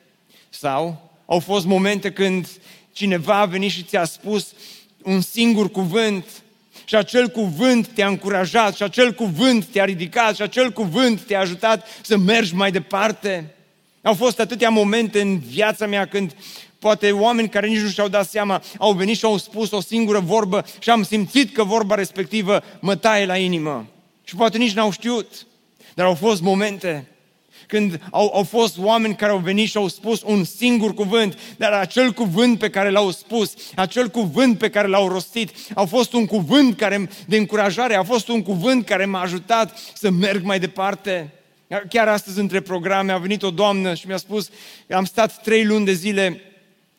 [0.48, 2.48] Sau au fost momente când
[2.92, 4.52] cineva a venit și ți-a spus
[5.02, 6.24] un singur cuvânt
[6.84, 11.86] și acel cuvânt te-a încurajat și acel cuvânt te-a ridicat și acel cuvânt te-a ajutat
[12.02, 13.54] să mergi mai departe.
[14.02, 16.34] Au fost atâtea momente în viața mea când
[16.78, 20.18] poate oameni care nici nu și-au dat seama au venit și au spus o singură
[20.18, 23.86] vorbă și am simțit că vorba respectivă mă taie la inimă.
[24.24, 25.46] Și poate nici n-au știut.
[25.94, 27.06] Dar au fost momente
[27.66, 31.72] când au, au fost oameni care au venit și au spus un singur cuvânt, dar
[31.72, 36.26] acel cuvânt pe care l-au spus, acel cuvânt pe care l-au rostit, a fost un
[36.26, 41.32] cuvânt care, de încurajare, a fost un cuvânt care m-a ajutat să merg mai departe.
[41.88, 44.50] Chiar astăzi, între programe, a venit o doamnă și mi-a spus,
[44.90, 46.40] am stat trei luni de zile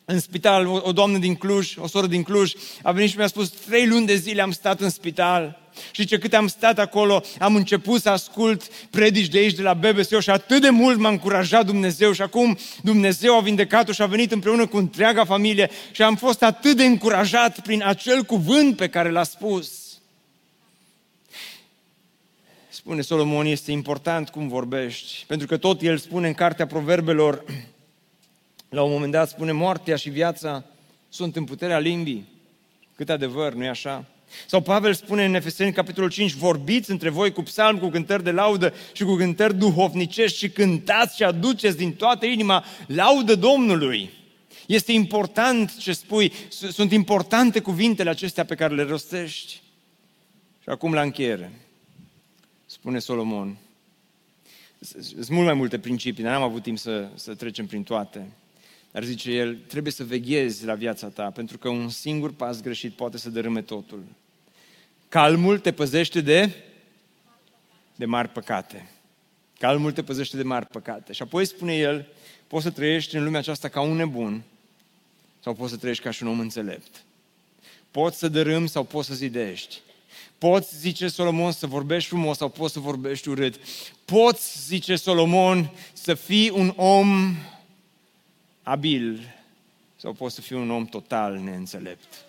[0.04, 2.52] în spital, o, o doamnă din Cluj, o soră din Cluj,
[2.82, 5.63] a venit și mi-a spus, trei luni de zile am stat în spital.
[5.90, 9.74] Și ce cât am stat acolo, am început să ascult predici de aici, de la
[9.74, 14.06] BBSO și atât de mult m-a încurajat Dumnezeu și acum Dumnezeu a vindecat-o și a
[14.06, 18.88] venit împreună cu întreaga familie și am fost atât de încurajat prin acel cuvânt pe
[18.88, 19.84] care l-a spus.
[22.68, 27.44] Spune Solomon, este important cum vorbești, pentru că tot el spune în cartea proverbelor,
[28.68, 30.64] la un moment dat spune, moartea și viața
[31.08, 32.28] sunt în puterea limbii.
[32.96, 34.04] Cât adevăr, nu-i așa?
[34.46, 38.30] Sau Pavel spune în Efeseni, capitolul 5, vorbiți între voi cu psalm, cu cântări de
[38.30, 44.10] laudă și cu cântări duhovnicești și cântați și aduceți din toată inima laudă Domnului.
[44.66, 49.62] Este important ce spui, sunt importante cuvintele acestea pe care le rostești.
[50.62, 51.52] Și acum la încheiere,
[52.66, 53.56] spune Solomon,
[55.00, 58.32] sunt mult mai multe principii, dar n-am avut timp să, să trecem prin toate.
[58.94, 62.92] Dar zice el, trebuie să veghezi la viața ta, pentru că un singur pas greșit
[62.92, 64.04] poate să dărâme totul.
[65.08, 66.54] Calmul te păzește de,
[67.96, 68.90] de mari păcate.
[69.58, 71.12] Calmul te păzește de mari păcate.
[71.12, 72.08] Și apoi spune el,
[72.46, 74.42] poți să trăiești în lumea aceasta ca un nebun
[75.40, 77.04] sau poți să trăiești ca și un om înțelept.
[77.90, 79.80] Poți să dărâmi sau poți să zidești.
[80.38, 83.54] Poți, zice Solomon, să vorbești frumos sau poți să vorbești urât.
[84.04, 87.36] Poți, zice Solomon, să fii un om
[88.64, 89.34] abil
[89.96, 92.24] sau pot să fiu un om total neînțelept.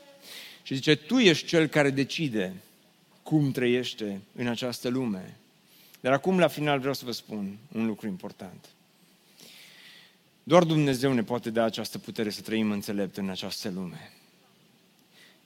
[0.63, 2.53] Și zice, tu ești cel care decide
[3.23, 5.38] cum trăiește în această lume.
[5.99, 8.65] Dar acum, la final, vreau să vă spun un lucru important.
[10.43, 14.11] Doar Dumnezeu ne poate da această putere să trăim înțelept în această lume.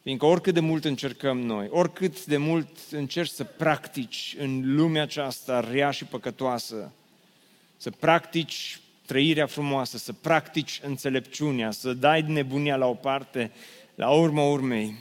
[0.02, 5.60] Fiindcă oricât de mult încercăm noi, oricât de mult încerci să practici în lumea aceasta
[5.60, 6.92] rea și păcătoasă,
[7.78, 8.80] să practici
[9.10, 13.52] trăirea frumoasă, să practici înțelepciunea, să dai nebunia la o parte,
[13.96, 14.96] la urma urmei,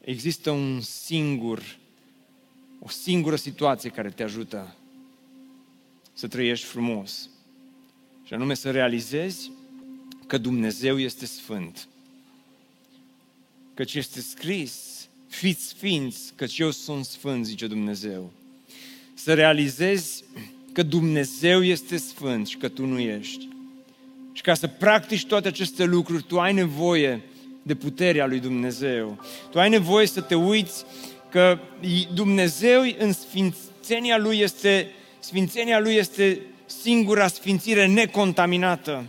[0.00, 1.76] există un singur,
[2.80, 4.76] o singură situație care te ajută
[6.12, 7.28] să trăiești frumos.
[8.24, 9.50] Și anume să realizezi
[10.26, 11.88] că Dumnezeu este sfânt.
[13.74, 18.32] Căci este scris, fiți sfinți, căci eu sunt sfânt, zice Dumnezeu.
[19.14, 20.24] Să realizezi
[20.76, 23.48] că Dumnezeu este sfânt și că tu nu ești.
[24.32, 27.22] Și ca să practici toate aceste lucruri, tu ai nevoie
[27.62, 29.18] de puterea lui Dumnezeu.
[29.50, 30.84] Tu ai nevoie să te uiți
[31.30, 31.58] că
[32.14, 39.04] Dumnezeu în sfințenia lui este, sfințenia lui este singura sfințire necontaminată.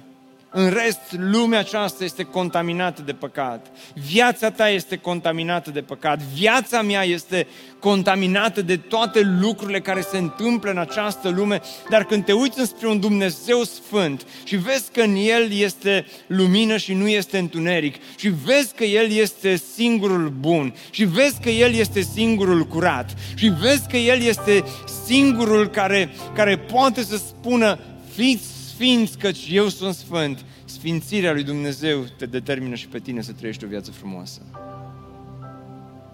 [0.59, 3.67] În rest, lumea aceasta este contaminată de păcat.
[4.07, 6.19] Viața ta este contaminată de păcat.
[6.33, 7.47] Viața mea este
[7.79, 11.61] contaminată de toate lucrurile care se întâmplă în această lume.
[11.89, 16.77] Dar când te uiți înspre un Dumnezeu sfânt și vezi că în El este lumină
[16.77, 21.73] și nu este întuneric și vezi că El este singurul bun și vezi că El
[21.73, 24.63] este singurul curat și vezi că El este
[25.05, 27.79] singurul care, care poate să spună
[28.15, 33.31] fiți sfinți căci eu sunt sfânt, sfințirea lui Dumnezeu te determină și pe tine să
[33.31, 34.41] trăiești o viață frumoasă.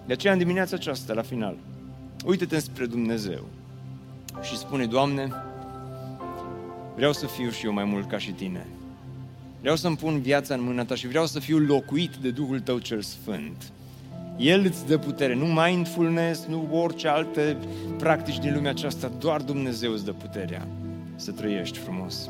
[0.05, 1.57] De aceea, în dimineața aceasta, la final,
[2.26, 3.45] uite-te spre Dumnezeu
[4.41, 5.32] și spune, Doamne,
[6.95, 8.68] vreau să fiu și eu mai mult ca și tine.
[9.59, 12.80] Vreau să-mi pun viața în mâna ta și vreau să fiu locuit de Duhul tău
[12.80, 13.72] cel Sfânt.
[14.38, 17.57] El îți dă putere, nu mindfulness, nu orice alte
[17.97, 20.68] practici din lumea aceasta, doar Dumnezeu îți dă puterea
[21.16, 22.30] să trăiești frumos.